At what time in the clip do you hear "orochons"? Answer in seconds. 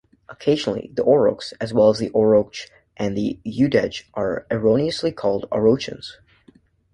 5.51-6.17